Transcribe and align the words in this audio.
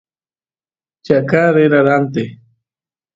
chaqa 1.05 1.41
rera 1.55 1.79
ranteq 1.87 2.29